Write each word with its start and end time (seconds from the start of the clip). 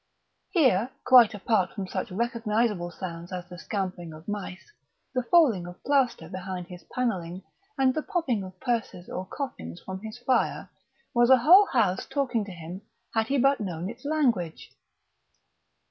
Here, 0.49 0.89
quite 1.05 1.35
apart 1.35 1.75
from 1.75 1.85
such 1.85 2.09
recognisable 2.09 2.89
sounds 2.89 3.31
as 3.31 3.47
the 3.47 3.59
scampering 3.59 4.13
of 4.13 4.27
mice, 4.27 4.71
the 5.13 5.21
falling 5.21 5.67
of 5.67 5.83
plaster 5.83 6.27
behind 6.27 6.65
his 6.65 6.83
panelling, 6.85 7.43
and 7.77 7.93
the 7.93 8.01
popping 8.01 8.43
of 8.43 8.59
purses 8.59 9.07
or 9.07 9.27
coffins 9.27 9.79
from 9.79 10.01
his 10.01 10.17
fire, 10.17 10.71
was 11.13 11.29
a 11.29 11.37
whole 11.37 11.67
house 11.67 12.07
talking 12.07 12.43
to 12.45 12.51
him 12.51 12.81
had 13.13 13.27
he 13.27 13.37
but 13.37 13.59
known 13.59 13.91
its 13.91 14.03
language. 14.03 14.75